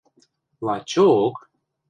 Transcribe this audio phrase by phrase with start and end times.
[0.65, 1.37] –Лачо-ок?